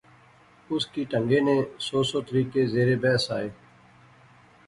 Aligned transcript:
اس 0.73 0.83
کی 0.93 1.01
ٹہنگے 1.09 1.39
نے 1.47 1.55
سو 1.87 1.99
سو 2.09 2.19
طریقے 2.27 2.61
زیر 2.73 2.89
بحث 3.01 3.25
آئے 3.37 3.49